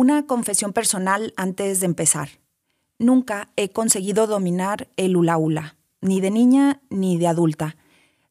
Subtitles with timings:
[0.00, 2.28] Una confesión personal antes de empezar.
[3.00, 7.76] Nunca he conseguido dominar el hula hula, ni de niña ni de adulta.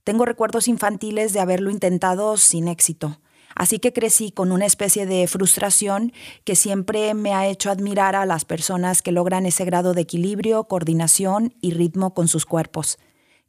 [0.05, 3.19] Tengo recuerdos infantiles de haberlo intentado sin éxito.
[3.53, 6.13] Así que crecí con una especie de frustración
[6.45, 10.69] que siempre me ha hecho admirar a las personas que logran ese grado de equilibrio,
[10.69, 12.97] coordinación y ritmo con sus cuerpos,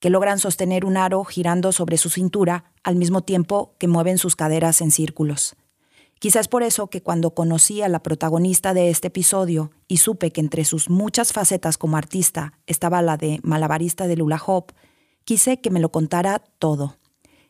[0.01, 4.35] que logran sostener un aro girando sobre su cintura al mismo tiempo que mueven sus
[4.35, 5.55] caderas en círculos.
[6.19, 10.41] Quizás por eso que cuando conocí a la protagonista de este episodio y supe que
[10.41, 14.73] entre sus muchas facetas como artista estaba la de malabarista de Lula hop,
[15.29, 16.97] Quise que me lo contara todo.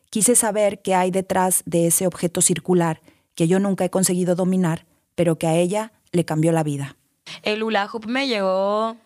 [0.09, 2.99] Quise saber qué hay detrás de ese objeto circular
[3.35, 6.97] que yo nunca he conseguido dominar, pero que a ella le cambió la vida.
[7.41, 8.97] El hula hoop me llevó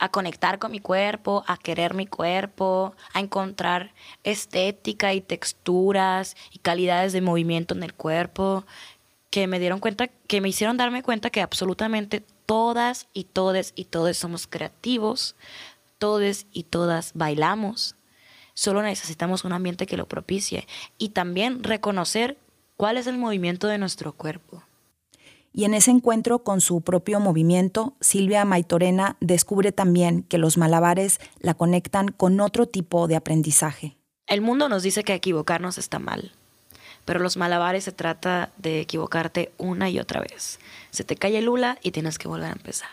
[0.00, 3.92] a conectar con mi cuerpo, a querer mi cuerpo, a encontrar
[4.24, 8.66] estética y texturas y calidades de movimiento en el cuerpo
[9.30, 13.84] que me dieron cuenta, que me hicieron darme cuenta que absolutamente todas y todes y
[13.84, 15.36] todos somos creativos,
[15.98, 17.96] todes y todas bailamos,
[18.58, 22.38] Solo necesitamos un ambiente que lo propicie y también reconocer
[22.78, 24.62] cuál es el movimiento de nuestro cuerpo.
[25.52, 31.20] Y en ese encuentro con su propio movimiento, Silvia Maitorena descubre también que los malabares
[31.38, 33.98] la conectan con otro tipo de aprendizaje.
[34.26, 36.32] El mundo nos dice que equivocarnos está mal,
[37.06, 40.60] pero los malabares se trata de equivocarte una y otra vez.
[40.90, 42.90] Se te cae el lula y tienes que volver a empezar.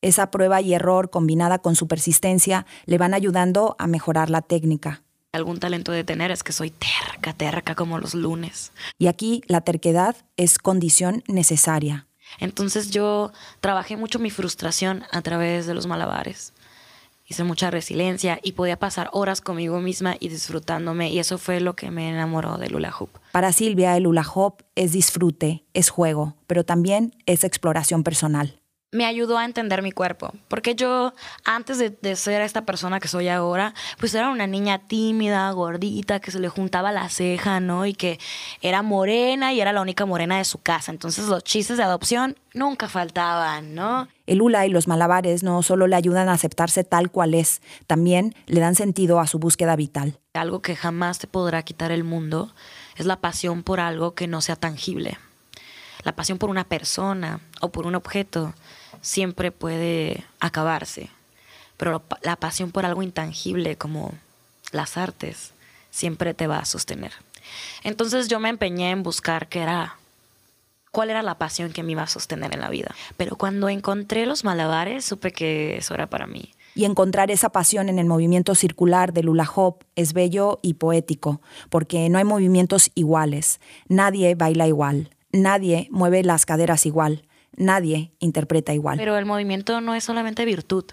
[0.00, 5.02] Esa prueba y error combinada con su persistencia le van ayudando a mejorar la técnica.
[5.32, 8.72] Algún talento de tener es que soy terca, terca como los lunes.
[8.98, 12.06] Y aquí la terquedad es condición necesaria.
[12.38, 16.52] Entonces yo trabajé mucho mi frustración a través de los malabares.
[17.32, 21.74] Hice mucha resiliencia y podía pasar horas conmigo misma y disfrutándome y eso fue lo
[21.74, 23.08] que me enamoró del hula hoop.
[23.32, 28.61] Para Silvia el hula hoop es disfrute, es juego, pero también es exploración personal
[28.92, 30.32] me ayudó a entender mi cuerpo.
[30.48, 35.50] Porque yo, antes de, ser esta persona que soy ahora, pues era una niña tímida,
[35.52, 37.86] gordita, que se le juntaba la ceja, ¿no?
[37.86, 38.20] Y que
[38.60, 40.92] era morena y era la única morena de su casa.
[40.92, 44.08] Entonces los chistes de adopción nunca faltaban, ¿no?
[44.26, 48.34] El hula y los malabares no solo le ayudan a aceptarse tal cual es, también
[48.46, 50.18] le dan sentido a su búsqueda vital.
[50.34, 52.54] Algo que jamás te podrá quitar el mundo
[52.96, 55.18] es la pasión por algo que no sea tangible.
[56.04, 58.54] La pasión por una persona o por un objeto
[59.00, 61.10] siempre puede acabarse,
[61.76, 64.12] pero la pasión por algo intangible como
[64.72, 65.52] las artes
[65.90, 67.12] siempre te va a sostener.
[67.84, 69.96] Entonces yo me empeñé en buscar qué era
[70.92, 72.94] cuál era la pasión que me iba a sostener en la vida.
[73.16, 76.52] Pero cuando encontré los malabares, supe que eso era para mí.
[76.74, 81.42] Y encontrar esa pasión en el movimiento circular del hula hop es bello y poético,
[81.68, 83.60] porque no hay movimientos iguales.
[83.88, 87.24] Nadie baila igual, nadie mueve las caderas igual,
[87.56, 88.98] nadie interpreta igual.
[88.98, 90.84] Pero el movimiento no es solamente virtud.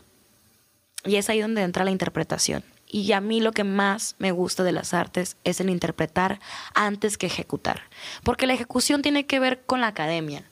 [1.06, 2.64] Y es ahí donde entra la interpretación.
[2.92, 6.40] Y a mí lo que más me gusta de las artes es el interpretar
[6.74, 7.84] antes que ejecutar.
[8.24, 10.44] Porque la ejecución tiene que ver con la academia,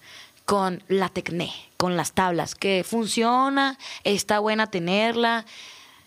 [0.45, 5.45] con la tecné, con las tablas, que funciona, está buena tenerla,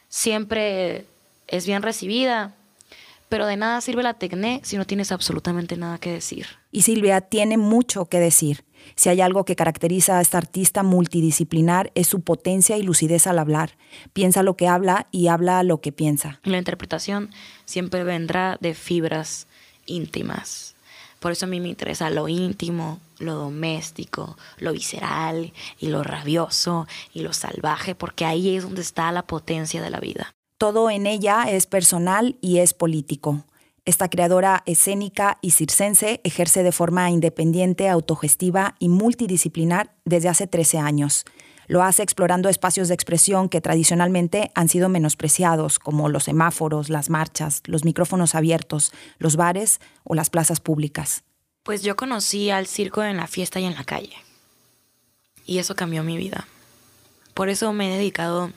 [0.08, 1.04] siempre
[1.48, 2.54] es bien recibida,
[3.30, 6.46] pero de nada sirve la tecné si no tienes absolutamente nada que decir.
[6.72, 8.64] Y Silvia tiene mucho que decir.
[8.96, 13.38] Si hay algo que caracteriza a esta artista multidisciplinar es su potencia y lucidez al
[13.38, 13.78] hablar.
[14.12, 16.40] Piensa lo que habla y habla lo que piensa.
[16.42, 17.30] La interpretación
[17.66, 19.46] siempre vendrá de fibras
[19.86, 20.74] íntimas.
[21.20, 26.88] Por eso a mí me interesa lo íntimo, lo doméstico, lo visceral y lo rabioso
[27.12, 30.34] y lo salvaje, porque ahí es donde está la potencia de la vida.
[30.60, 33.46] Todo en ella es personal y es político.
[33.86, 40.76] Esta creadora escénica y circense ejerce de forma independiente, autogestiva y multidisciplinar desde hace 13
[40.76, 41.24] años.
[41.66, 47.08] Lo hace explorando espacios de expresión que tradicionalmente han sido menospreciados, como los semáforos, las
[47.08, 51.24] marchas, los micrófonos abiertos, los bares o las plazas públicas.
[51.62, 54.12] Pues yo conocí al circo en la fiesta y en la calle.
[55.46, 56.46] Y eso cambió mi vida.
[57.32, 58.52] Por eso me he dedicado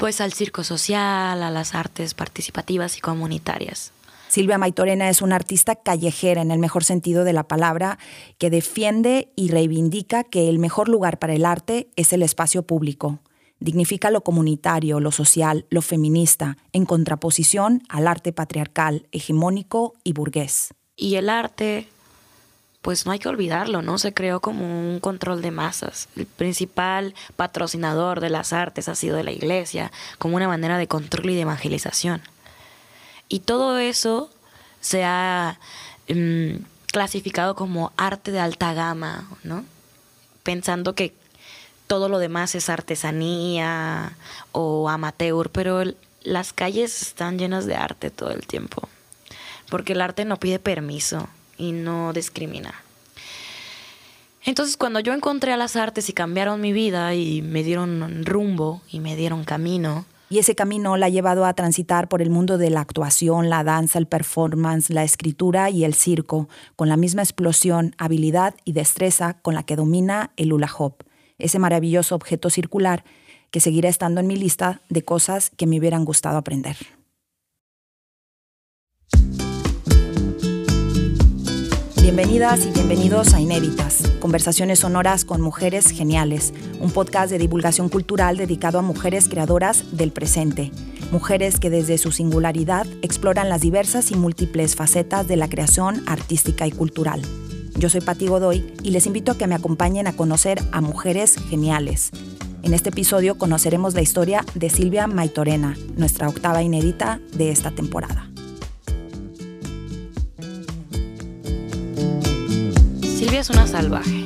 [0.00, 3.92] pues al circo social, a las artes participativas y comunitarias.
[4.28, 7.98] Silvia Maitorena es una artista callejera en el mejor sentido de la palabra,
[8.38, 13.18] que defiende y reivindica que el mejor lugar para el arte es el espacio público.
[13.58, 20.72] Dignifica lo comunitario, lo social, lo feminista, en contraposición al arte patriarcal, hegemónico y burgués.
[20.96, 21.86] Y el arte
[22.82, 23.98] pues no hay que olvidarlo, ¿no?
[23.98, 26.08] Se creó como un control de masas.
[26.16, 31.30] El principal patrocinador de las artes ha sido la iglesia, como una manera de control
[31.30, 32.22] y de evangelización.
[33.28, 34.30] Y todo eso
[34.80, 35.58] se ha
[36.08, 39.64] mm, clasificado como arte de alta gama, ¿no?
[40.42, 41.14] Pensando que
[41.86, 44.16] todo lo demás es artesanía
[44.52, 45.82] o amateur, pero
[46.22, 48.88] las calles están llenas de arte todo el tiempo,
[49.68, 51.28] porque el arte no pide permiso
[51.60, 52.74] y no discrimina.
[54.44, 58.80] Entonces cuando yo encontré a las artes y cambiaron mi vida y me dieron rumbo
[58.90, 62.56] y me dieron camino, y ese camino la ha llevado a transitar por el mundo
[62.56, 67.22] de la actuación, la danza, el performance, la escritura y el circo, con la misma
[67.22, 71.02] explosión, habilidad y destreza con la que domina el hula hoop,
[71.38, 73.02] ese maravilloso objeto circular
[73.50, 76.76] que seguirá estando en mi lista de cosas que me hubieran gustado aprender.
[82.02, 88.38] Bienvenidas y bienvenidos a Inéditas, conversaciones sonoras con mujeres geniales, un podcast de divulgación cultural
[88.38, 90.72] dedicado a mujeres creadoras del presente,
[91.12, 96.66] mujeres que desde su singularidad exploran las diversas y múltiples facetas de la creación artística
[96.66, 97.20] y cultural.
[97.76, 101.36] Yo soy Pati Godoy y les invito a que me acompañen a conocer a mujeres
[101.50, 102.12] geniales.
[102.62, 108.29] En este episodio conoceremos la historia de Silvia Maitorena, nuestra octava inédita de esta temporada.
[113.30, 114.24] Silvia es una salvaje.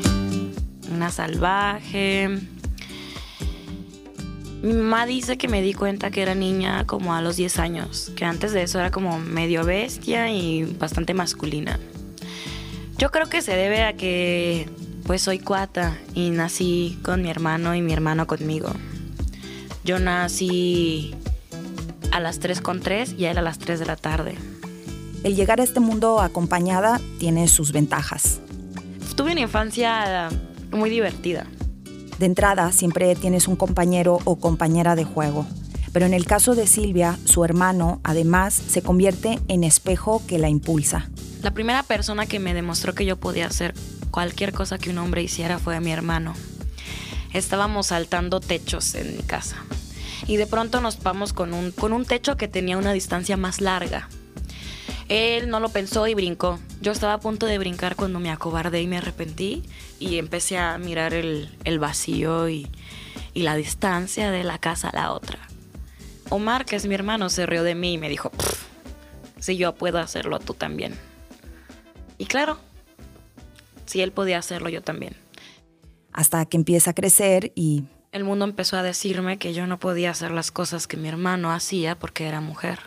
[0.91, 2.41] Una salvaje.
[4.63, 8.13] Mi mamá dice que me di cuenta que era niña como a los 10 años,
[8.17, 11.79] que antes de eso era como medio bestia y bastante masculina.
[12.97, 14.71] Yo creo que se debe a que
[15.05, 18.73] pues soy cuata y nací con mi hermano y mi hermano conmigo.
[19.85, 21.15] Yo nací
[22.11, 24.35] a las 3 con 3 y él a las 3 de la tarde.
[25.25, 28.41] El llegar a este mundo acompañada tiene sus ventajas
[29.15, 30.29] tuve una infancia
[30.71, 31.47] muy divertida.
[32.19, 35.47] De entrada, siempre tienes un compañero o compañera de juego.
[35.93, 40.49] Pero en el caso de Silvia, su hermano, además, se convierte en espejo que la
[40.49, 41.09] impulsa.
[41.43, 43.75] La primera persona que me demostró que yo podía hacer
[44.11, 46.35] cualquier cosa que un hombre hiciera fue mi hermano.
[47.33, 49.57] Estábamos saltando techos en mi casa.
[50.27, 53.61] Y de pronto nos vamos con un, con un techo que tenía una distancia más
[53.61, 54.09] larga.
[55.09, 56.59] Él no lo pensó y brincó.
[56.81, 59.63] Yo estaba a punto de brincar cuando me acobardé y me arrepentí
[59.99, 62.71] y empecé a mirar el, vacío y,
[63.35, 65.39] la distancia de la casa a la otra.
[66.31, 68.31] Omar, que es mi hermano, se rió de mí y me dijo,
[69.39, 70.95] si yo puedo hacerlo, tú también.
[72.17, 72.59] Y claro,
[73.85, 75.17] si él podía hacerlo, yo también.
[76.13, 77.85] Hasta que empieza a crecer y...
[78.13, 81.53] El mundo empezó a decirme que yo no podía hacer las cosas que mi hermano
[81.53, 82.79] hacía porque era mujer.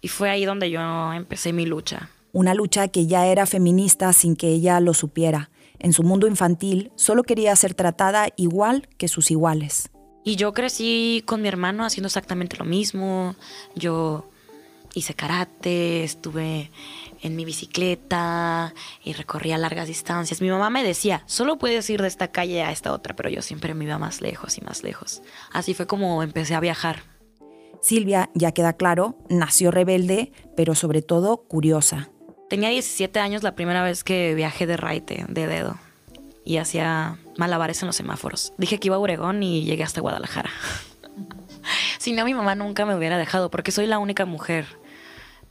[0.00, 2.10] Y fue ahí donde yo empecé mi lucha.
[2.32, 5.50] Una lucha que ya era feminista sin que ella lo supiera.
[5.78, 9.90] En su mundo infantil solo quería ser tratada igual que sus iguales.
[10.24, 13.34] Y yo crecí con mi hermano haciendo exactamente lo mismo.
[13.74, 14.28] Yo
[14.94, 16.70] hice karate, estuve
[17.22, 20.40] en mi bicicleta y recorría largas distancias.
[20.40, 23.42] Mi mamá me decía, solo puedes ir de esta calle a esta otra, pero yo
[23.42, 25.22] siempre me iba más lejos y más lejos.
[25.52, 27.02] Así fue como empecé a viajar.
[27.80, 32.10] Silvia, ya queda claro, nació rebelde, pero sobre todo curiosa.
[32.48, 35.78] Tenía 17 años la primera vez que viajé de raite, de dedo,
[36.44, 38.52] y hacía malabares en los semáforos.
[38.58, 40.50] Dije que iba a Oregón y llegué hasta Guadalajara.
[41.98, 44.66] si no, mi mamá nunca me hubiera dejado, porque soy la única mujer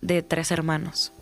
[0.01, 1.13] de tres hermanos.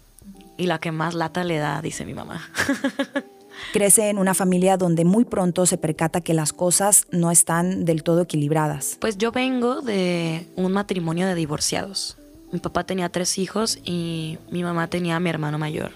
[0.57, 2.49] Y la que más lata le da, dice mi mamá.
[3.73, 8.03] Crece en una familia donde muy pronto se percata que las cosas no están del
[8.03, 8.97] todo equilibradas.
[8.99, 12.17] Pues yo vengo de un matrimonio de divorciados.
[12.51, 15.91] Mi papá tenía tres hijos y mi mamá tenía a mi hermano mayor.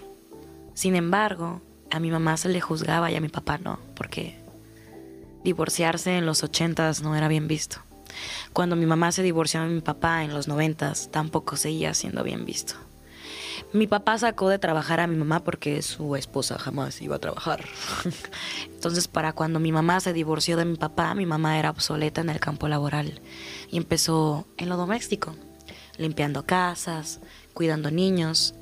[0.74, 4.36] Sin embargo, a mi mamá se le juzgaba y a mi papá no, porque
[5.44, 7.78] divorciarse en los ochentas no era bien visto.
[8.54, 12.46] Cuando mi mamá se divorció de mi papá en los noventas, tampoco seguía siendo bien
[12.46, 12.76] visto.
[13.74, 17.66] Mi papá sacó de trabajar a mi mamá porque su esposa jamás iba a trabajar.
[18.66, 22.30] Entonces, para cuando mi mamá se divorció de mi papá, mi mamá era obsoleta en
[22.30, 23.22] el campo laboral
[23.70, 25.36] y empezó en lo doméstico,
[25.98, 27.22] limpiando casas,
[27.54, 28.56] cuidando niños.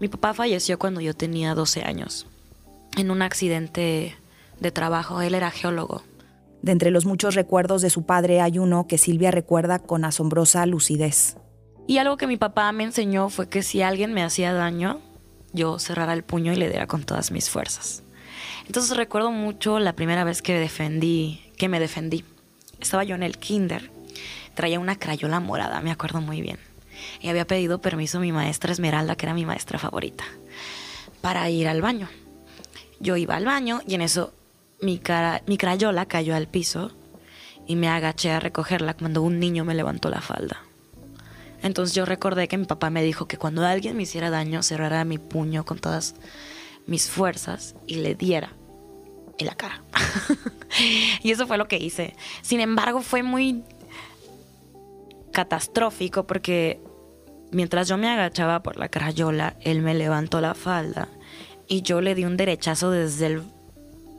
[0.00, 2.26] Mi papá falleció cuando yo tenía 12 años,
[2.96, 4.16] en un accidente
[4.58, 5.22] de trabajo.
[5.22, 6.02] Él era geólogo.
[6.62, 10.66] De entre los muchos recuerdos de su padre hay uno que Silvia recuerda con asombrosa
[10.66, 11.36] lucidez.
[11.86, 15.00] Y algo que mi papá me enseñó fue que si alguien me hacía daño,
[15.52, 18.02] yo cerrara el puño y le diera con todas mis fuerzas.
[18.66, 22.24] Entonces recuerdo mucho la primera vez que defendí, que me defendí.
[22.80, 23.90] Estaba yo en el kinder,
[24.54, 26.58] traía una crayola morada, me acuerdo muy bien.
[27.20, 30.24] Y había pedido permiso a mi maestra Esmeralda, que era mi maestra favorita,
[31.20, 32.08] para ir al baño.
[33.00, 34.32] Yo iba al baño y en eso
[34.80, 36.92] mi, cara, mi crayola cayó al piso
[37.66, 40.62] y me agaché a recogerla cuando un niño me levantó la falda.
[41.62, 45.04] Entonces yo recordé que mi papá me dijo que cuando alguien me hiciera daño cerrara
[45.04, 46.14] mi puño con todas
[46.86, 48.52] mis fuerzas y le diera
[49.38, 49.82] en la cara.
[51.22, 52.14] y eso fue lo que hice.
[52.42, 53.62] Sin embargo, fue muy
[55.32, 56.80] catastrófico porque
[57.50, 61.08] mientras yo me agachaba por la crayola, él me levantó la falda
[61.68, 63.42] y yo le di un derechazo desde, el,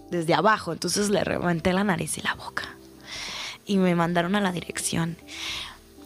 [0.09, 0.73] desde abajo.
[0.73, 2.63] Entonces le reventé la nariz y la boca.
[3.65, 5.17] Y me mandaron a la dirección.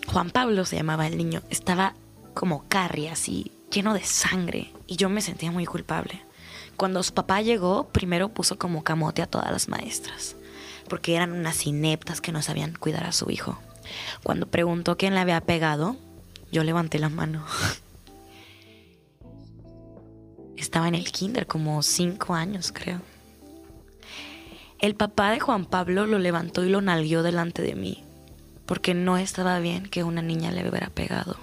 [0.08, 1.42] Juan Pablo se llamaba el niño.
[1.50, 1.94] Estaba
[2.34, 4.72] como carri, así, lleno de sangre.
[4.88, 6.22] Y yo me sentía muy culpable.
[6.78, 10.36] Cuando su papá llegó, primero puso como camote a todas las maestras.
[10.90, 13.58] Porque eran unas ineptas que no sabían cuidar a su hijo.
[14.24, 15.96] Cuando preguntó quién le había pegado,
[16.52, 17.46] yo levanté la mano.
[20.58, 23.02] Estaba en el kinder, como cinco años, creo.
[24.80, 28.05] El papá de Juan Pablo lo levantó y lo nalguió delante de mí,
[28.66, 31.38] porque no estaba bien que una niña le hubiera pegado.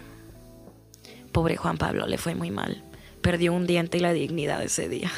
[1.33, 2.85] Pobre Juan Pablo, le fue muy mal.
[3.23, 5.11] Perdió un diente y la dignidad ese día.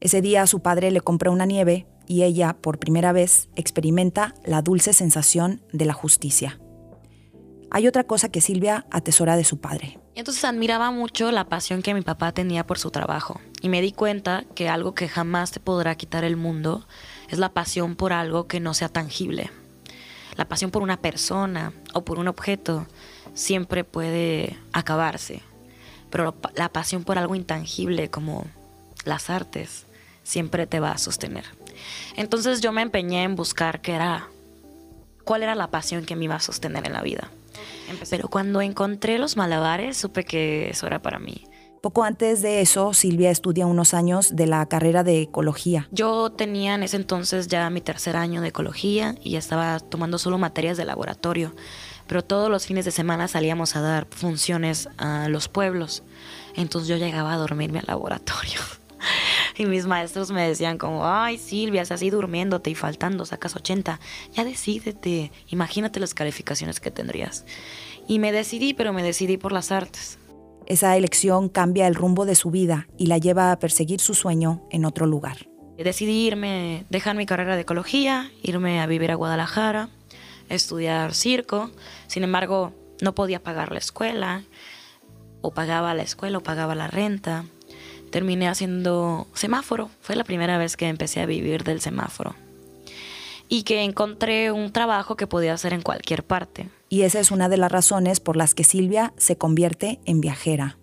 [0.00, 4.62] Ese día su padre le compró una nieve y ella, por primera vez, experimenta la
[4.62, 6.60] dulce sensación de la justicia.
[7.70, 9.98] Hay otra cosa que Silvia atesora de su padre.
[10.14, 13.90] Entonces admiraba mucho la pasión que mi papá tenía por su trabajo y me di
[13.90, 16.86] cuenta que algo que jamás te podrá quitar el mundo
[17.28, 19.50] es la pasión por algo que no sea tangible.
[20.36, 22.86] La pasión por una persona o por un objeto
[23.34, 25.42] siempre puede acabarse,
[26.10, 28.46] pero la pasión por algo intangible como
[29.04, 29.86] las artes
[30.22, 31.44] siempre te va a sostener.
[32.16, 34.28] Entonces yo me empeñé en buscar qué era,
[35.24, 37.30] cuál era la pasión que me iba a sostener en la vida.
[38.10, 41.44] Pero cuando encontré los malabares, supe que eso era para mí.
[41.84, 45.86] Poco antes de eso, Silvia estudia unos años de la carrera de ecología.
[45.90, 50.38] Yo tenía en ese entonces ya mi tercer año de ecología y estaba tomando solo
[50.38, 51.54] materias de laboratorio,
[52.06, 56.04] pero todos los fines de semana salíamos a dar funciones a los pueblos.
[56.56, 58.60] Entonces yo llegaba a dormirme al laboratorio.
[59.56, 64.00] Y mis maestros me decían como, ay Silvia, estás así durmiéndote y faltando, sacas 80,
[64.32, 67.44] ya decídete, imagínate las calificaciones que tendrías.
[68.08, 70.18] Y me decidí, pero me decidí por las artes.
[70.66, 74.66] Esa elección cambia el rumbo de su vida y la lleva a perseguir su sueño
[74.70, 75.48] en otro lugar.
[75.76, 79.88] Decidí irme, dejar mi carrera de ecología, irme a vivir a Guadalajara,
[80.48, 81.70] estudiar circo.
[82.06, 84.44] Sin embargo, no podía pagar la escuela,
[85.40, 87.44] o pagaba la escuela o pagaba la renta
[88.14, 89.90] terminé haciendo semáforo.
[90.00, 92.36] Fue la primera vez que empecé a vivir del semáforo.
[93.48, 96.68] Y que encontré un trabajo que podía hacer en cualquier parte.
[96.94, 100.78] Y esa es una de las razones por las que Silvia se convierte en viajera.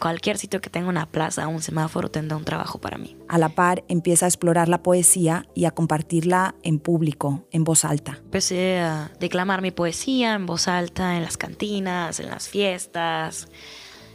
[0.00, 3.16] Cualquier sitio que tenga una plaza o un semáforo tendrá un trabajo para mí.
[3.28, 7.84] A la par empieza a explorar la poesía y a compartirla en público, en voz
[7.84, 8.18] alta.
[8.24, 13.46] Empecé a declamar mi poesía en voz alta en las cantinas, en las fiestas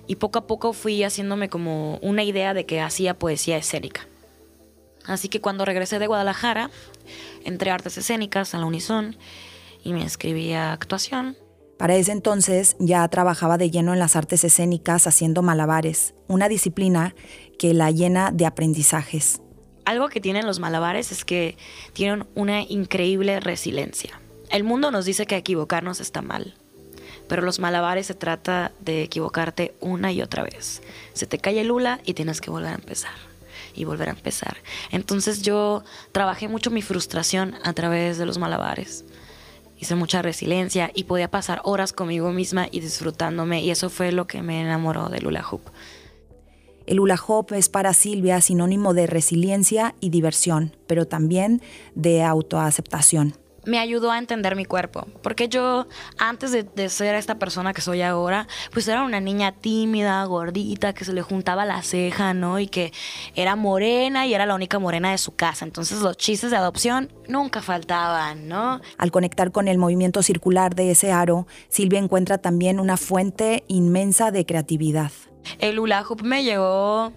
[0.08, 4.10] y poco a poco fui haciéndome como una idea de que hacía poesía escénica.
[5.06, 6.70] Así que cuando regresé de Guadalajara,
[7.46, 9.16] entré a artes escénicas a la Unison
[9.84, 11.38] y me inscribí a actuación.
[11.78, 17.16] Para ese entonces ya trabajaba de lleno en las artes escénicas haciendo malabares, una disciplina
[17.58, 19.42] que la llena de aprendizajes.
[19.86, 21.58] Algo que tienen los malabares es que
[21.94, 24.20] tienen una increíble resiliencia.
[24.50, 26.54] El mundo nos dice que equivocarnos está mal,
[27.30, 30.82] pero los malabares se trata de equivocarte una y otra vez.
[31.14, 33.14] Se te cae el hula y tienes que volver a empezar
[33.74, 34.58] y volver a empezar.
[34.92, 39.06] Entonces yo trabajé mucho mi frustración a través de los malabares.
[39.80, 44.28] Hice mucha resiliencia y podía pasar horas conmigo misma y disfrutándome y eso fue lo
[44.28, 45.62] que me enamoró del hula hoop.
[46.86, 51.62] El hula hoop es para Silvia sinónimo de resiliencia y diversión, pero también
[51.96, 55.08] de autoaceptación me ayudó a entender mi cuerpo.
[55.22, 55.88] Porque yo,
[56.18, 61.06] antes de, ser esta persona que soy ahora, pues era una niña tímida, gordita, que
[61.06, 62.60] se le juntaba la ceja, ¿no?
[62.60, 62.92] Y que
[63.36, 65.66] era morena y era la única morena de su casa.
[65.66, 68.82] Entonces los chistes de adopción nunca faltaban, ¿no?
[68.98, 74.32] Al conectar con el movimiento circular de ese aro, Silvia encuentra también una fuente inmensa
[74.32, 75.12] de creatividad.
[75.60, 77.14] El hula hoop me llegó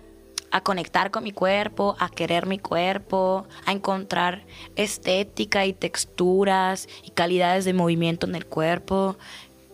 [0.53, 4.45] a conectar con mi cuerpo, a querer mi cuerpo, a encontrar
[4.77, 9.17] estética y texturas y calidades de movimiento en el cuerpo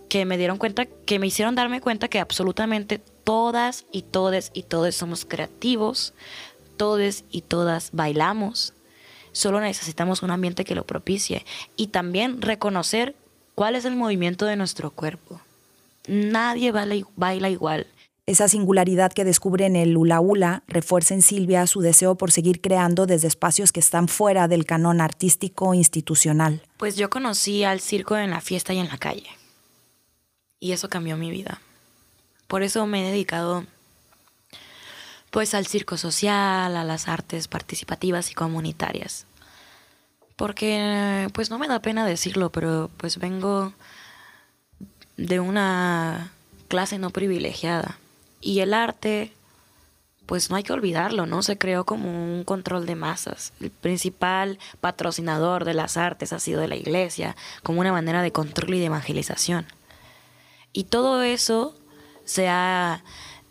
[0.08, 4.62] que me dieron cuenta, que me hicieron darme cuenta que absolutamente todas y todes y
[4.62, 6.14] todos somos creativos,
[6.76, 8.73] todes y todas bailamos.
[9.32, 11.44] Solo necesitamos un ambiente que lo propicie
[11.76, 13.14] y también reconocer
[13.54, 15.40] cuál es el movimiento de nuestro cuerpo.
[16.06, 17.87] Nadie baila igual.
[18.28, 22.61] Esa singularidad que descubre en el hula hula refuerza en Silvia su deseo por seguir
[22.61, 26.61] creando desde espacios que están fuera del canon artístico institucional.
[26.76, 29.30] Pues yo conocí al circo en la fiesta y en la calle.
[30.61, 31.62] Y eso cambió mi vida.
[32.49, 33.64] Por eso me he dedicado
[35.30, 39.25] pues al circo social, a las artes participativas y comunitarias.
[40.37, 43.73] Porque pues no me da pena decirlo, pero pues vengo
[45.16, 46.30] de una
[46.68, 47.99] clase no privilegiada.
[48.40, 49.33] Y el arte,
[50.26, 51.42] pues no hay que olvidarlo, ¿no?
[51.42, 53.52] Se creó como un control de masas.
[53.61, 58.33] El principal patrocinador de las artes ha sido de la iglesia, como una manera de
[58.33, 59.66] control y de evangelización.
[60.73, 61.75] Y todo eso
[62.25, 63.02] se ha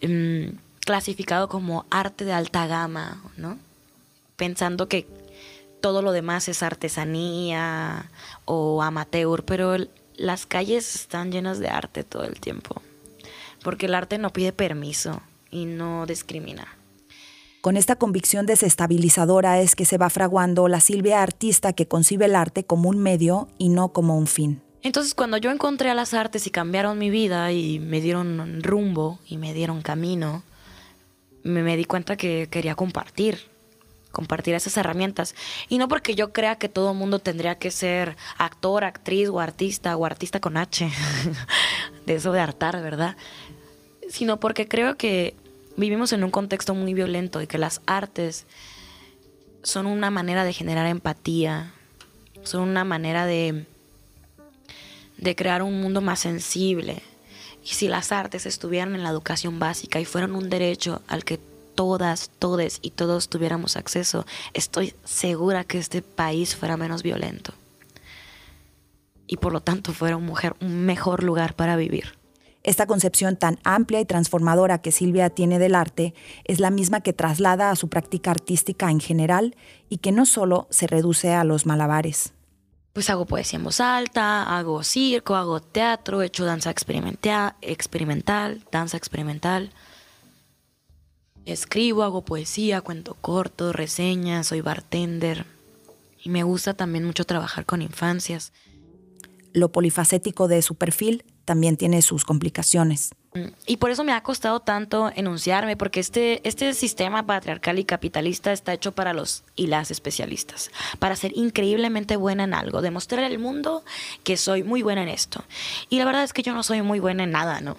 [0.02, 0.50] mm,
[0.82, 3.58] clasificado como arte de alta gama, ¿no?
[4.36, 5.08] Pensando que
[5.82, 8.10] todo lo demás es artesanía
[8.46, 9.76] o amateur, pero
[10.16, 12.82] las calles están llenas de arte todo el tiempo,
[13.64, 15.22] porque el arte no pide permiso
[15.52, 16.68] y no discrimina.
[17.62, 22.36] Con esta convicción desestabilizadora es que se va fraguando la Silvia artista que concibe el
[22.36, 24.62] arte como un medio y no como un fin.
[24.84, 29.20] Entonces cuando yo encontré a las artes y cambiaron mi vida y me dieron rumbo
[29.28, 30.44] y me dieron camino,
[31.44, 33.50] me, di cuenta que quería compartir,
[34.12, 35.36] compartir esas herramientas.
[35.68, 39.40] Y no porque yo crea que todo el mundo tendría que ser actor, actriz o
[39.40, 40.90] artista o artista con H,
[42.06, 43.18] de eso de hartar, ¿verdad?
[44.10, 45.36] Sino porque creo que
[45.76, 48.46] vivimos en un contexto muy violento y que las artes
[49.64, 51.74] son una manera de generar empatía,
[52.44, 53.66] son una manera de,
[55.18, 57.04] de crear un mundo más sensible,
[57.68, 61.38] y si las artes estuvieran en la educación básica y fueran un derecho al que
[61.76, 67.54] todas, todes y todos tuviéramos acceso, estoy segura que este país fuera menos violento.
[69.28, 72.17] Y por lo tanto fuera un, mujer, un mejor lugar para vivir.
[72.68, 77.14] Esta concepción tan amplia y transformadora que Silvia tiene del arte es la misma que
[77.14, 79.56] traslada a su práctica artística en general
[79.88, 82.34] y que no solo se reduce a los malabares
[82.92, 87.54] pues hago poesía en voz alta, hago circo, hago teatro, he hecho danza experimental,
[88.72, 89.70] danza experimental.
[91.46, 95.46] Escribo, hago poesía, cuento corto, reseñas, soy bartender.
[96.24, 98.52] Y me gusta también mucho trabajar con infancias.
[99.54, 103.12] Lo polifacético de su perfil también tiene sus complicaciones.
[103.66, 108.52] Y por eso me ha costado tanto enunciarme, porque este, este sistema patriarcal y capitalista
[108.52, 113.40] está hecho para los y las especialistas, para ser increíblemente buena en algo, demostrar al
[113.40, 113.86] mundo
[114.26, 115.46] que soy muy buena en esto.
[115.90, 117.78] Y la verdad es que yo no soy muy buena en nada, ¿no?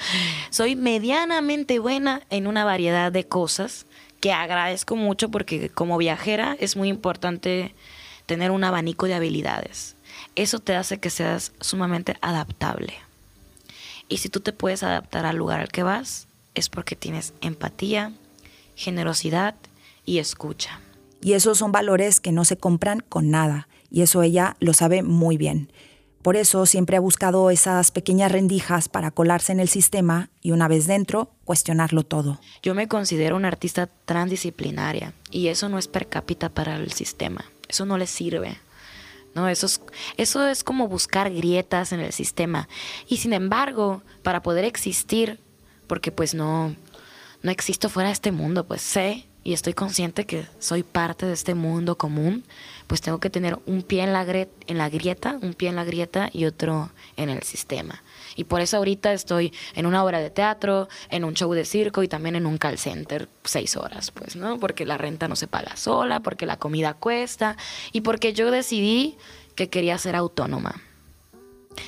[0.50, 3.84] soy medianamente buena en una variedad de cosas
[4.20, 7.74] que agradezco mucho porque como viajera es muy importante
[8.24, 9.96] tener un abanico de habilidades.
[10.36, 12.94] Eso te hace que seas sumamente adaptable.
[14.10, 18.12] Y si tú te puedes adaptar al lugar al que vas, es porque tienes empatía,
[18.74, 19.54] generosidad
[20.04, 20.80] y escucha.
[21.22, 25.02] Y esos son valores que no se compran con nada, y eso ella lo sabe
[25.02, 25.70] muy bien.
[26.22, 30.68] Por eso siempre ha buscado esas pequeñas rendijas para colarse en el sistema y una
[30.68, 32.40] vez dentro, cuestionarlo todo.
[32.62, 37.44] Yo me considero una artista transdisciplinaria y eso no es per cápita para el sistema,
[37.68, 38.58] eso no le sirve.
[39.34, 39.48] ¿No?
[39.48, 39.80] Eso es,
[40.16, 42.68] eso es como buscar grietas en el sistema.
[43.08, 45.40] Y sin embargo, para poder existir,
[45.86, 46.74] porque pues no,
[47.42, 51.32] no existo fuera de este mundo, pues sé y estoy consciente que soy parte de
[51.32, 52.44] este mundo común,
[52.86, 55.82] pues tengo que tener un pie en la, en la grieta, un pie en la
[55.82, 58.00] grieta y otro en el sistema.
[58.36, 62.04] Y por eso ahorita estoy en una obra de teatro, en un show de circo
[62.04, 64.60] y también en un call center seis horas, pues, ¿no?
[64.60, 67.56] Porque la renta no se paga sola, porque la comida cuesta
[67.90, 69.18] y porque yo decidí
[69.56, 70.80] que quería ser autónoma,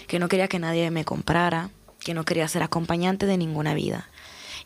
[0.09, 1.71] que no quería que nadie me comprara,
[2.01, 4.09] que no quería ser acompañante de ninguna vida.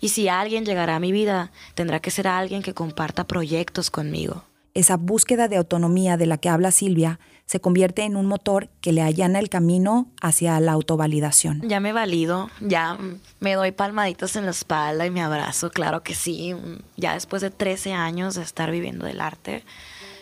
[0.00, 4.44] Y si alguien llegará a mi vida, tendrá que ser alguien que comparta proyectos conmigo.
[4.74, 8.92] Esa búsqueda de autonomía de la que habla Silvia se convierte en un motor que
[8.92, 11.62] le allana el camino hacia la autovalidación.
[11.66, 12.98] Ya me valido, ya
[13.40, 16.54] me doy palmaditos en la espalda y me abrazo, claro que sí.
[16.96, 19.64] Ya después de 13 años de estar viviendo del arte,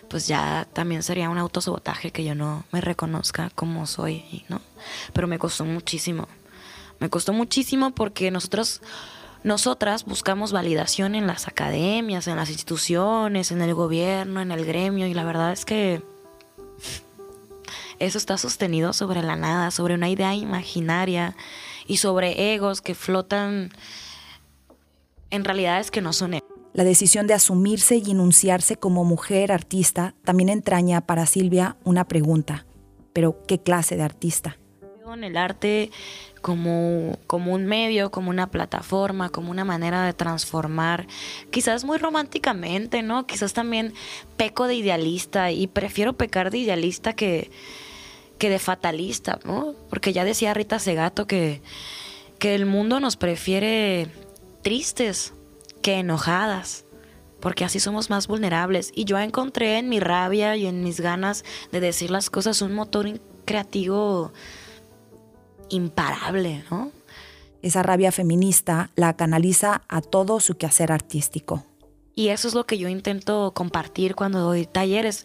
[0.08, 4.60] pues ya también sería un autosabotaje que yo no me reconozca como soy, ¿no?
[5.12, 6.28] Pero me costó muchísimo.
[7.00, 8.82] Me costó muchísimo porque nosotros
[9.44, 15.06] nosotras buscamos validación en las academias, en las instituciones, en el gobierno, en el gremio
[15.06, 16.02] y la verdad es que
[17.98, 21.36] eso está sostenido sobre la nada, sobre una idea imaginaria
[21.86, 23.70] y sobre egos que flotan
[25.30, 26.48] en realidades que no son egos.
[26.72, 32.66] La decisión de asumirse y enunciarse como mujer artista también entraña para Silvia una pregunta.
[33.12, 34.56] Pero, ¿qué clase de artista?
[35.22, 35.90] El arte
[36.44, 41.06] como, como un medio, como una plataforma, como una manera de transformar,
[41.50, 43.26] quizás muy románticamente, ¿no?
[43.26, 43.94] Quizás también
[44.36, 47.50] peco de idealista y prefiero pecar de idealista que,
[48.36, 49.74] que de fatalista, ¿no?
[49.88, 51.62] Porque ya decía Rita Segato que,
[52.38, 54.08] que el mundo nos prefiere
[54.60, 55.32] tristes
[55.80, 56.84] que enojadas,
[57.40, 58.92] porque así somos más vulnerables.
[58.94, 62.74] Y yo encontré en mi rabia y en mis ganas de decir las cosas un
[62.74, 64.32] motor creativo
[65.68, 66.92] imparable, ¿no?
[67.62, 71.64] Esa rabia feminista la canaliza a todo su quehacer artístico.
[72.14, 75.24] Y eso es lo que yo intento compartir cuando doy talleres.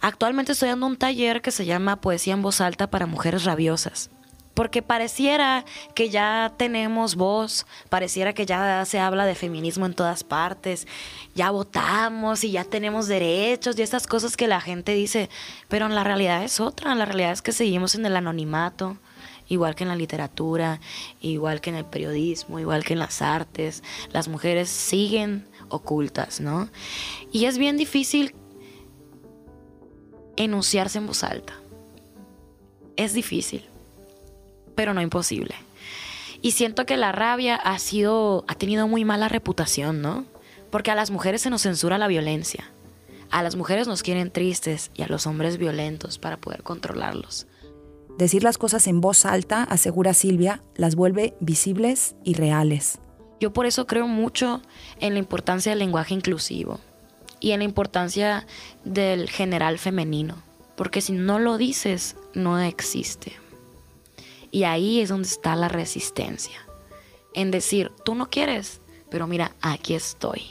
[0.00, 4.10] Actualmente estoy dando un taller que se llama Poesía en voz alta para mujeres rabiosas.
[4.54, 10.24] Porque pareciera que ya tenemos voz, pareciera que ya se habla de feminismo en todas
[10.24, 10.86] partes,
[11.34, 15.30] ya votamos y ya tenemos derechos y estas cosas que la gente dice,
[15.68, 18.96] pero en la realidad es otra, la realidad es que seguimos en el anonimato,
[19.48, 20.80] igual que en la literatura,
[21.20, 23.82] igual que en el periodismo, igual que en las artes,
[24.12, 26.68] las mujeres siguen ocultas, ¿no?
[27.32, 28.34] Y es bien difícil
[30.36, 31.54] enunciarse en voz alta.
[32.96, 33.64] Es difícil,
[34.74, 35.54] pero no imposible.
[36.40, 40.24] Y siento que la rabia ha sido, ha tenido muy mala reputación, ¿no?
[40.70, 42.70] Porque a las mujeres se nos censura la violencia.
[43.30, 47.47] A las mujeres nos quieren tristes y a los hombres violentos para poder controlarlos.
[48.18, 52.98] Decir las cosas en voz alta, asegura Silvia, las vuelve visibles y reales.
[53.38, 54.60] Yo por eso creo mucho
[54.98, 56.80] en la importancia del lenguaje inclusivo
[57.38, 58.44] y en la importancia
[58.82, 60.42] del general femenino,
[60.76, 63.34] porque si no lo dices, no existe.
[64.50, 66.66] Y ahí es donde está la resistencia,
[67.34, 68.80] en decir, tú no quieres,
[69.12, 70.42] pero mira, aquí estoy,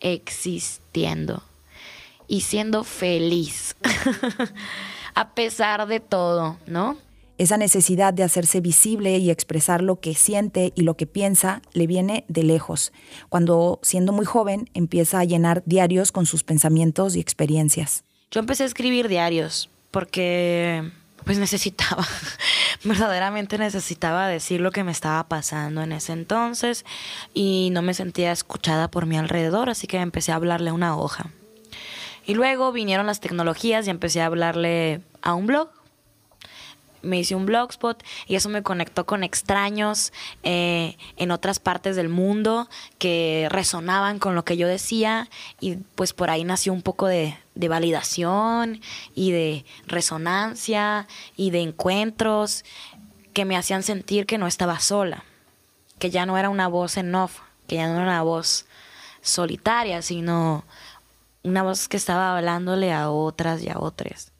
[0.00, 1.42] existiendo
[2.26, 3.76] y siendo feliz,
[5.14, 6.96] a pesar de todo, ¿no?
[7.38, 11.86] Esa necesidad de hacerse visible y expresar lo que siente y lo que piensa le
[11.86, 12.92] viene de lejos,
[13.28, 18.04] cuando siendo muy joven empieza a llenar diarios con sus pensamientos y experiencias.
[18.30, 20.90] Yo empecé a escribir diarios porque
[21.24, 22.06] pues necesitaba,
[22.84, 26.84] verdaderamente necesitaba decir lo que me estaba pasando en ese entonces
[27.34, 30.96] y no me sentía escuchada por mi alrededor, así que empecé a hablarle a una
[30.96, 31.30] hoja.
[32.24, 35.70] Y luego vinieron las tecnologías y empecé a hablarle a un blog.
[37.02, 40.12] Me hice un blogspot y eso me conectó con extraños
[40.44, 46.12] eh, en otras partes del mundo que resonaban con lo que yo decía y pues
[46.12, 48.80] por ahí nació un poco de, de validación
[49.16, 52.64] y de resonancia y de encuentros
[53.32, 55.24] que me hacían sentir que no estaba sola,
[55.98, 58.66] que ya no era una voz en off, que ya no era una voz
[59.22, 60.64] solitaria, sino
[61.44, 64.32] una voz que estaba hablándole a otras y a otras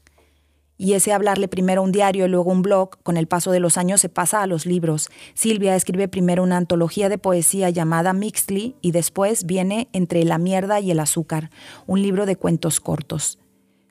[0.83, 3.61] y ese hablarle primero a un diario y luego un blog, con el paso de
[3.61, 5.09] los años se pasa a los libros.
[5.33, 10.79] Silvia escribe primero una antología de poesía llamada Mixly y después viene Entre la mierda
[10.79, 11.51] y el azúcar,
[11.85, 13.39] un libro de cuentos cortos.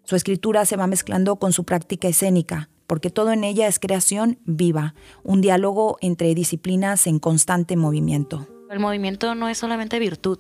[0.05, 4.39] Su escritura se va mezclando con su práctica escénica, porque todo en ella es creación
[4.45, 8.49] viva, un diálogo entre disciplinas en constante movimiento.
[8.71, 10.39] El movimiento no es solamente virtud,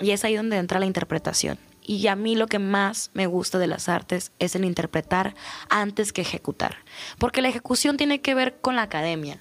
[0.00, 1.58] y es ahí donde entra la interpretación.
[1.82, 5.34] Y a mí lo que más me gusta de las artes es el interpretar
[5.68, 6.76] antes que ejecutar.
[7.18, 9.38] Porque la ejecución tiene que ver con la academia,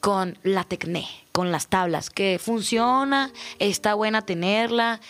[0.00, 5.00] con la tecné, con las tablas, que funciona, está buena tenerla,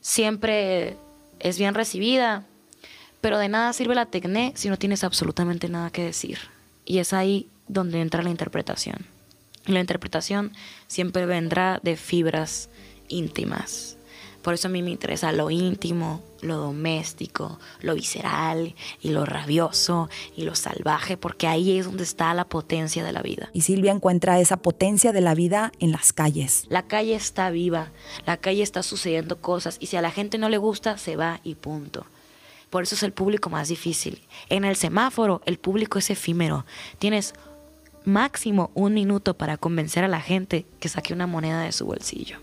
[0.00, 0.96] siempre
[1.40, 2.44] es bien recibida,
[3.20, 6.38] pero de nada sirve la tecné si no tienes absolutamente nada que decir.
[6.84, 9.06] Y es ahí donde entra la interpretación.
[9.66, 10.52] la interpretación
[10.86, 12.70] siempre vendrá de fibras
[13.08, 13.97] íntimas.
[14.42, 20.08] Por eso a mí me interesa lo íntimo, lo doméstico, lo visceral y lo rabioso
[20.36, 23.50] y lo salvaje, porque ahí es donde está la potencia de la vida.
[23.52, 26.66] Y Silvia encuentra esa potencia de la vida en las calles.
[26.68, 27.90] La calle está viva,
[28.26, 31.40] la calle está sucediendo cosas y si a la gente no le gusta, se va
[31.44, 32.06] y punto.
[32.70, 34.22] Por eso es el público más difícil.
[34.50, 36.66] En el semáforo, el público es efímero.
[36.98, 37.34] Tienes
[38.04, 42.38] máximo un minuto para convencer a la gente que saque una moneda de su bolsillo.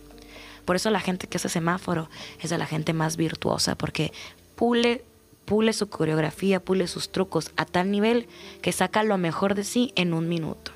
[0.66, 2.10] Por eso la gente que hace semáforo
[2.42, 4.12] es de la gente más virtuosa, porque
[4.56, 5.06] pule,
[5.46, 8.28] pule su coreografía, pule sus trucos a tal nivel
[8.62, 10.72] que saca lo mejor de sí en un minuto.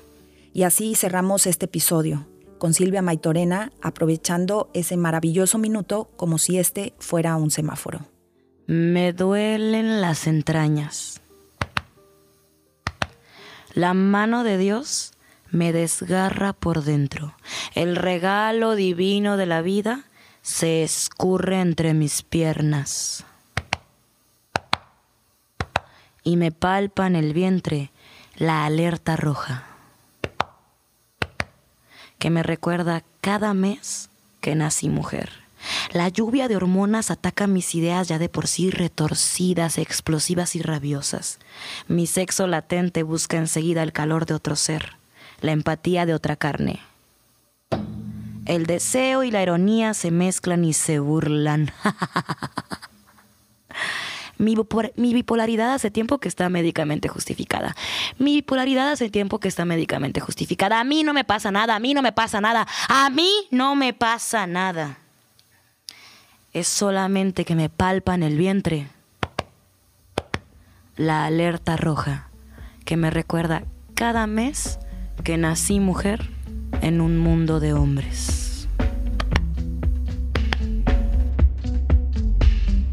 [0.52, 2.26] Y así cerramos este episodio,
[2.58, 8.06] con Silvia Maitorena aprovechando ese maravilloso minuto como si este fuera un semáforo.
[8.66, 11.20] Me duelen las entrañas.
[13.74, 15.12] La mano de Dios
[15.50, 17.34] me desgarra por dentro.
[17.74, 20.04] El regalo divino de la vida
[20.42, 23.24] se escurre entre mis piernas
[26.22, 27.90] y me palpa en el vientre
[28.36, 29.64] la alerta roja
[32.18, 34.10] que me recuerda cada mes
[34.40, 35.30] que nací mujer.
[35.92, 41.38] La lluvia de hormonas ataca mis ideas ya de por sí retorcidas, explosivas y rabiosas.
[41.88, 44.99] Mi sexo latente busca enseguida el calor de otro ser
[45.40, 46.80] la empatía de otra carne.
[48.46, 51.70] El deseo y la ironía se mezclan y se burlan.
[54.38, 54.56] Mi,
[55.12, 57.76] bipolaridad hace tiempo que está médicamente justificada.
[58.18, 60.80] Mi bipolaridad hace tiempo que está médicamente justificada.
[60.80, 63.76] A mí no me pasa nada, a mí no me pasa nada, a mí no
[63.76, 64.96] me pasa nada.
[66.54, 68.88] Es solamente que me palpan el vientre
[71.00, 72.28] la alerta roja
[72.84, 74.78] que me recuerda cada mes
[75.22, 76.20] que nací mujer
[76.82, 78.68] en un mundo de hombres.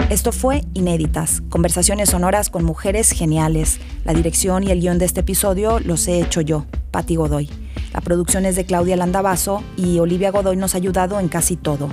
[0.10, 3.80] Esto fue Inéditas, conversaciones sonoras con mujeres geniales.
[4.06, 7.50] La dirección y el guion de este episodio los he hecho yo, Patti Godoy.
[7.94, 11.90] La producción es de Claudia Landavaso y Olivia Godoy nos ha ayudado en casi todo.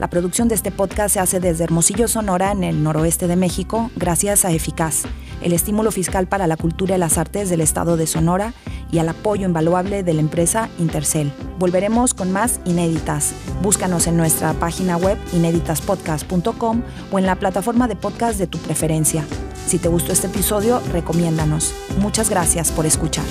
[0.00, 3.90] La producción de este podcast se hace desde Hermosillo, Sonora, en el noroeste de México,
[3.96, 5.02] gracias a Eficaz,
[5.42, 8.54] el estímulo fiscal para la cultura y las artes del estado de Sonora
[8.90, 11.32] y al apoyo invaluable de la empresa Intercel.
[11.58, 13.32] Volveremos con más inéditas.
[13.62, 19.24] Búscanos en nuestra página web inéditaspodcast.com o en la plataforma de podcast de tu preferencia.
[19.66, 21.72] Si te gustó este episodio, recomiéndanos.
[21.98, 23.24] Muchas gracias por escuchar.